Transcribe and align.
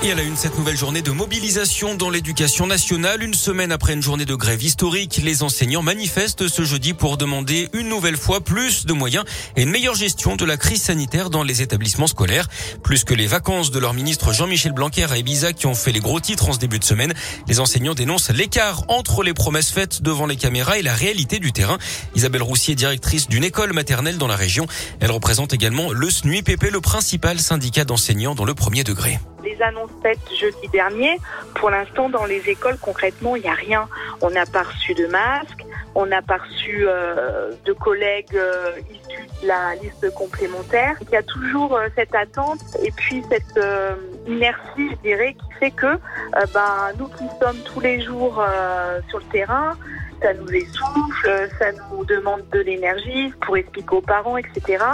Et 0.00 0.12
à 0.12 0.14
la 0.14 0.22
une, 0.22 0.36
cette 0.36 0.56
nouvelle 0.56 0.76
journée 0.76 1.02
de 1.02 1.10
mobilisation 1.10 1.96
dans 1.96 2.08
l'éducation 2.08 2.68
nationale. 2.68 3.20
Une 3.20 3.34
semaine 3.34 3.72
après 3.72 3.94
une 3.94 4.02
journée 4.02 4.26
de 4.26 4.36
grève 4.36 4.62
historique, 4.62 5.20
les 5.24 5.42
enseignants 5.42 5.82
manifestent 5.82 6.46
ce 6.46 6.62
jeudi 6.62 6.94
pour 6.94 7.16
demander 7.16 7.68
une 7.72 7.88
nouvelle 7.88 8.16
fois 8.16 8.40
plus 8.40 8.86
de 8.86 8.92
moyens 8.92 9.24
et 9.56 9.62
une 9.62 9.70
meilleure 9.70 9.96
gestion 9.96 10.36
de 10.36 10.44
la 10.44 10.56
crise 10.56 10.82
sanitaire 10.82 11.30
dans 11.30 11.42
les 11.42 11.62
établissements 11.62 12.06
scolaires. 12.06 12.46
Plus 12.84 13.02
que 13.02 13.12
les 13.12 13.26
vacances 13.26 13.72
de 13.72 13.80
leur 13.80 13.92
ministre 13.92 14.32
Jean-Michel 14.32 14.70
Blanquer 14.70 15.10
à 15.10 15.18
Ibiza 15.18 15.52
qui 15.52 15.66
ont 15.66 15.74
fait 15.74 15.90
les 15.90 15.98
gros 15.98 16.20
titres 16.20 16.48
en 16.48 16.52
ce 16.52 16.60
début 16.60 16.78
de 16.78 16.84
semaine, 16.84 17.12
les 17.48 17.58
enseignants 17.58 17.94
dénoncent 17.94 18.30
l'écart 18.30 18.84
entre 18.86 19.24
les 19.24 19.34
promesses 19.34 19.72
faites 19.72 20.00
devant 20.00 20.26
les 20.26 20.36
caméras 20.36 20.78
et 20.78 20.82
la 20.82 20.94
réalité 20.94 21.40
du 21.40 21.50
terrain. 21.50 21.78
Isabelle 22.14 22.44
Roussier, 22.44 22.76
directrice 22.76 23.26
d'une 23.26 23.42
école 23.42 23.72
maternelle 23.72 24.16
dans 24.16 24.28
la 24.28 24.36
région, 24.36 24.68
elle 25.00 25.10
représente 25.10 25.52
également 25.52 25.90
le 25.90 26.08
SNUIPP, 26.08 26.70
le 26.70 26.80
principal 26.80 27.40
syndicat 27.40 27.84
d'enseignants 27.84 28.36
dans 28.36 28.44
le 28.44 28.54
premier 28.54 28.84
degré 28.84 29.18
les 29.58 29.64
annonces 29.64 29.90
faites 30.02 30.18
jeudi 30.34 30.68
dernier. 30.72 31.18
Pour 31.54 31.70
l'instant, 31.70 32.08
dans 32.08 32.24
les 32.24 32.48
écoles, 32.48 32.76
concrètement, 32.80 33.36
il 33.36 33.42
n'y 33.42 33.48
a 33.48 33.54
rien. 33.54 33.88
On 34.20 34.30
n'a 34.30 34.46
pas 34.46 34.62
reçu 34.62 34.94
de 34.94 35.06
masques, 35.06 35.64
on 35.94 36.06
n'a 36.06 36.22
pas 36.22 36.36
reçu 36.36 36.84
euh, 36.86 37.52
de 37.64 37.72
collègues 37.72 38.36
euh, 38.36 38.72
issus 38.90 39.26
de 39.42 39.48
la 39.48 39.74
liste 39.76 40.12
complémentaire. 40.14 40.96
Il 41.02 41.10
y 41.10 41.16
a 41.16 41.22
toujours 41.22 41.76
euh, 41.76 41.88
cette 41.96 42.14
attente 42.14 42.60
et 42.82 42.90
puis 42.92 43.22
cette 43.28 43.60
inertie, 44.26 44.90
je 44.90 44.96
dirais, 45.02 45.34
qui 45.34 45.52
fait 45.58 45.70
que 45.70 45.98
ben, 46.54 46.92
nous 46.98 47.08
qui 47.08 47.24
sommes 47.40 47.58
tous 47.64 47.80
les 47.80 48.00
jours 48.00 48.44
sur 49.08 49.18
le 49.18 49.24
terrain, 49.32 49.76
ça 50.20 50.34
nous 50.34 50.48
essouffle, 50.48 51.50
ça 51.58 51.66
nous 51.90 52.04
demande 52.04 52.42
de 52.52 52.60
l'énergie 52.60 53.32
pour 53.44 53.56
expliquer 53.56 53.96
aux 53.96 54.00
parents, 54.00 54.36
etc. 54.36 54.84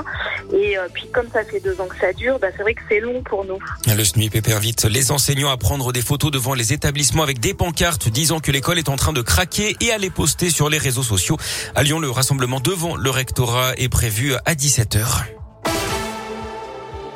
Et 0.53 0.79
euh, 0.79 0.89
puis 0.93 1.09
comme 1.13 1.29
ça 1.33 1.45
fait 1.45 1.61
deux 1.61 1.81
ans 1.81 1.87
que 1.87 1.99
ça 1.99 2.13
dure, 2.13 2.39
bah, 2.39 2.49
c'est 2.57 2.63
vrai 2.63 2.75
que 2.75 2.83
c'est 2.89 3.01
long 3.01 3.23
pour 3.23 3.45
nous. 3.45 3.59
Le 3.87 4.05
SNUIP 4.05 4.49
invite 4.49 4.85
les 4.85 5.11
enseignants 5.11 5.51
à 5.51 5.57
prendre 5.57 5.93
des 5.93 6.03
photos 6.03 6.31
devant 6.31 6.55
les 6.55 6.73
établissements 6.73 7.23
avec 7.23 7.41
des 7.41 7.55
pancartes 7.55 8.09
disant 8.09 8.41
que 8.41 8.51
l'école 8.51 8.79
est 8.79 8.89
en 8.89 8.97
train 8.97 9.13
de 9.13 9.23
craquer 9.23 9.77
et 9.81 9.93
à 9.93 9.99
les 9.99 10.11
poster 10.11 10.51
sur 10.51 10.69
les 10.69 10.79
réseaux 10.79 11.03
sociaux. 11.03 11.37
À 11.75 11.83
Lyon, 11.83 11.99
le 12.01 12.11
rassemblement 12.11 12.61
devant 12.61 12.97
le 12.97 13.11
rectorat 13.11 13.75
est 13.77 13.89
prévu 13.89 14.35
à 14.45 14.55
17h. 14.55 15.44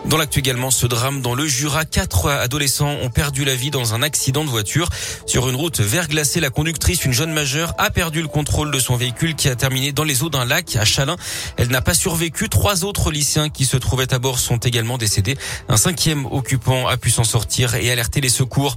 Dans 0.07 0.17
l'actu 0.17 0.39
également, 0.39 0.71
ce 0.71 0.87
drame 0.87 1.21
dans 1.21 1.35
le 1.35 1.47
Jura, 1.47 1.85
quatre 1.85 2.31
adolescents 2.31 2.97
ont 3.03 3.11
perdu 3.11 3.45
la 3.45 3.55
vie 3.55 3.71
dans 3.71 3.95
un 3.95 4.03
accident 4.03 4.45
de 4.45 4.49
voiture. 4.49 4.89
Sur 5.27 5.49
une 5.49 5.57
route 5.57 5.81
verglacée, 5.81 6.41
la 6.41 6.49
conductrice, 6.51 7.05
une 7.05 7.13
jeune 7.13 7.33
majeure, 7.33 7.75
a 7.79 7.91
perdu 7.91 8.23
le 8.23 8.29
contrôle 8.29 8.71
de 8.71 8.79
son 8.79 8.97
véhicule 8.97 9.35
qui 9.35 9.49
a 9.49 9.57
terminé 9.57 9.93
dans 9.93 10.05
les 10.05 10.23
eaux 10.23 10.31
d'un 10.31 10.47
lac 10.47 10.77
à 10.77 10.87
Chalin. 10.87 11.17
Elle 11.57 11.69
n'a 11.69 11.83
pas 11.83 11.93
survécu. 11.93 12.49
Trois 12.49 12.85
autres 12.85 13.11
lycéens 13.11 13.51
qui 13.51 13.67
se 13.67 13.77
trouvaient 13.77 14.15
à 14.15 14.19
bord 14.19 14.39
sont 14.39 14.57
également 14.57 14.97
décédés. 14.97 15.37
Un 15.69 15.77
cinquième 15.77 16.25
occupant 16.27 16.87
a 16.87 16.97
pu 16.97 17.11
s'en 17.11 17.25
sortir 17.25 17.75
et 17.75 17.91
alerter 17.91 18.23
les 18.23 18.31
secours. 18.31 18.77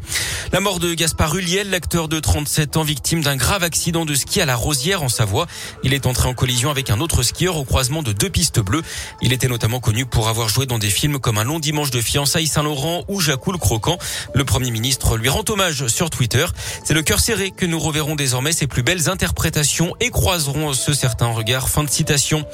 La 0.52 0.60
mort 0.60 0.80
de 0.80 0.94
Gaspard 0.94 1.36
Huliel, 1.36 1.70
l'acteur 1.70 2.10
de 2.10 2.20
37 2.20 2.76
ans, 2.76 2.84
victime 2.84 3.22
d'un 3.22 3.38
grave 3.38 3.64
accident 3.64 4.06
de 4.06 4.16
ski 4.16 4.42
à 4.42 4.46
la 4.46 4.56
Rosière 4.56 5.02
en 5.02 5.10
Savoie. 5.10 5.48
Il 5.84 5.94
est 5.94 6.08
entré 6.08 6.28
en 6.28 6.34
collision 6.34 6.72
avec 6.72 6.90
un 6.90 7.00
autre 7.00 7.24
skieur 7.24 7.56
au 7.56 7.64
croisement 7.64 8.04
de 8.04 8.12
deux 8.12 8.30
pistes 8.30 8.60
bleues. 8.60 8.84
Il 9.22 9.32
était 9.32 9.48
notamment 9.48 9.80
connu 9.80 10.06
pour 10.06 10.28
avoir 10.28 10.50
joué 10.50 10.66
dans 10.66 10.80
des 10.80 10.90
films 10.90 11.20
comme 11.22 11.38
Un 11.38 11.44
long 11.44 11.60
dimanche 11.60 11.92
de 11.92 12.02
fiançailles 12.02 12.48
Saint-Laurent 12.48 13.04
ou 13.08 13.20
Jacou 13.22 13.52
le 13.52 13.58
Croquant. 13.58 13.98
Le 14.34 14.44
Premier 14.44 14.72
ministre 14.72 15.18
lui 15.18 15.30
rend 15.30 15.44
hommage 15.48 15.88
sur 15.88 16.10
Twitter. 16.10 16.46
C'est 16.84 16.94
le 16.94 17.04
cœur 17.04 17.20
serré 17.20 17.52
que 17.52 17.66
nous 17.66 17.80
reverrons 17.80 18.16
désormais 18.16 18.52
ses 18.52 18.68
plus 18.68 18.84
belles 18.84 19.10
interprétations 19.10 19.96
et 20.00 20.10
croiserons 20.10 20.74
ce 20.74 20.94
certain 20.94 21.28
regard. 21.28 21.70
Fin 21.70 21.84
de 21.84 21.90
citation. 21.90 22.46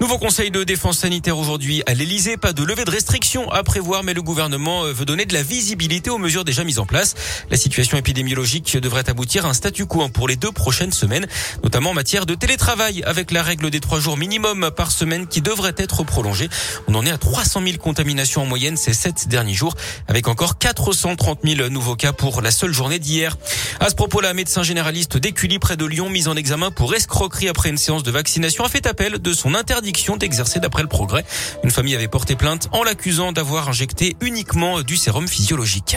Nouveau 0.00 0.18
conseil 0.18 0.50
de 0.50 0.64
défense 0.64 0.98
sanitaire 0.98 1.38
aujourd'hui 1.38 1.82
à 1.86 1.94
l'Elysée. 1.94 2.36
Pas 2.36 2.52
de 2.52 2.62
levée 2.62 2.84
de 2.84 2.90
restrictions 2.90 3.50
à 3.50 3.62
prévoir, 3.62 4.02
mais 4.02 4.14
le 4.14 4.22
gouvernement 4.22 4.84
veut 4.84 5.04
donner 5.04 5.24
de 5.24 5.34
la 5.34 5.42
visibilité 5.42 6.10
aux 6.10 6.18
mesures 6.18 6.44
déjà 6.44 6.64
mises 6.64 6.78
en 6.78 6.86
place. 6.86 7.14
La 7.50 7.56
situation 7.56 7.96
épidémiologique 7.96 8.76
devrait 8.76 9.08
aboutir 9.08 9.46
à 9.46 9.50
un 9.50 9.54
statu 9.54 9.86
quo 9.86 10.08
pour 10.08 10.28
les 10.28 10.36
deux 10.36 10.52
prochaines 10.52 10.92
semaines, 10.92 11.26
notamment 11.62 11.90
en 11.90 11.94
matière 11.94 12.26
de 12.26 12.34
télétravail, 12.34 13.02
avec 13.04 13.30
la 13.30 13.42
règle 13.42 13.70
des 13.70 13.80
trois 13.80 14.00
jours 14.00 14.16
minimum 14.16 14.70
par 14.76 14.90
semaine 14.90 15.26
qui 15.26 15.40
devrait 15.40 15.74
être 15.76 16.04
prolongée. 16.04 16.48
On 16.86 16.94
en 16.94 17.04
est 17.06 17.10
à 17.10 17.18
300 17.18 17.62
000 17.64 17.76
contaminations 17.98 18.42
en 18.42 18.46
moyenne 18.46 18.76
ces 18.76 18.92
sept 18.92 19.26
derniers 19.26 19.54
jours, 19.54 19.74
avec 20.06 20.28
encore 20.28 20.56
430 20.56 21.40
000 21.42 21.68
nouveaux 21.68 21.96
cas 21.96 22.12
pour 22.12 22.42
la 22.42 22.52
seule 22.52 22.72
journée 22.72 23.00
d'hier. 23.00 23.36
À 23.80 23.90
ce 23.90 23.96
propos, 23.96 24.20
la 24.20 24.34
médecin 24.34 24.62
généraliste 24.62 25.16
d'Écully 25.16 25.58
près 25.58 25.76
de 25.76 25.84
Lyon, 25.84 26.08
mise 26.08 26.28
en 26.28 26.36
examen 26.36 26.70
pour 26.70 26.94
escroquerie 26.94 27.48
après 27.48 27.70
une 27.70 27.76
séance 27.76 28.04
de 28.04 28.12
vaccination, 28.12 28.62
a 28.62 28.68
fait 28.68 28.86
appel 28.86 29.18
de 29.18 29.32
son 29.32 29.52
interdiction 29.56 30.16
d'exercer 30.16 30.60
d'après 30.60 30.82
le 30.82 30.88
progrès. 30.88 31.24
Une 31.64 31.72
famille 31.72 31.96
avait 31.96 32.06
porté 32.06 32.36
plainte 32.36 32.68
en 32.70 32.84
l'accusant 32.84 33.32
d'avoir 33.32 33.68
injecté 33.68 34.16
uniquement 34.20 34.82
du 34.82 34.96
sérum 34.96 35.26
physiologique. 35.26 35.96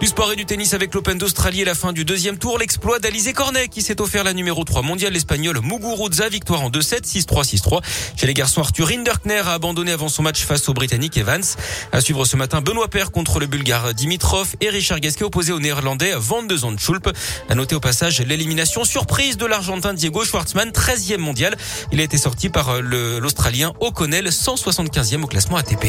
Du 0.00 0.06
sport 0.06 0.32
et 0.32 0.36
du 0.36 0.46
tennis 0.46 0.72
avec 0.72 0.94
l'Open 0.94 1.18
d'Australie 1.18 1.60
et 1.60 1.64
la 1.66 1.74
fin 1.74 1.92
du 1.92 2.06
deuxième 2.06 2.38
tour. 2.38 2.58
L'exploit 2.58 3.00
d'Alizé 3.00 3.34
Cornet 3.34 3.68
qui 3.68 3.82
s'est 3.82 4.00
offert 4.00 4.24
la 4.24 4.32
numéro 4.32 4.64
3 4.64 4.80
mondiale 4.80 5.14
espagnole 5.14 5.60
Muguruza. 5.62 6.30
Victoire 6.30 6.62
en 6.62 6.70
2-7, 6.70 7.04
6-3, 7.04 7.44
6-3. 7.44 7.82
Chez 8.16 8.26
les 8.26 8.32
garçons, 8.32 8.62
Arthur 8.62 8.88
Rinderkner 8.88 9.42
a 9.44 9.52
abandonné 9.52 9.92
avant 9.92 10.08
son 10.08 10.22
match 10.22 10.42
face 10.46 10.70
au 10.70 10.72
Britannique 10.72 11.18
Evans. 11.18 11.44
À 11.92 12.00
suivre 12.00 12.24
ce 12.24 12.38
matin, 12.38 12.62
Benoît 12.62 12.88
Paire 12.88 13.10
contre 13.10 13.40
le 13.40 13.46
Bulgare 13.46 13.92
Dimitrov 13.92 14.56
et 14.62 14.70
Richard 14.70 15.00
Gasquet 15.00 15.24
opposé 15.24 15.52
au 15.52 15.60
Néerlandais 15.60 16.14
Van 16.16 16.42
de 16.42 16.56
Zandschulp. 16.56 17.10
À 17.50 17.54
noter 17.54 17.74
au 17.74 17.80
passage 17.80 18.22
l'élimination 18.22 18.84
surprise 18.84 19.36
de 19.36 19.44
l'Argentin 19.44 19.92
Diego 19.92 20.24
Schwartzmann, 20.24 20.70
13e 20.70 21.18
mondial. 21.18 21.58
Il 21.92 22.00
a 22.00 22.04
été 22.04 22.16
sorti 22.16 22.48
par 22.48 22.80
l'Australien 22.80 23.74
O'Connell, 23.80 24.28
175e 24.28 25.24
au 25.24 25.26
classement 25.26 25.58
ATP. 25.58 25.88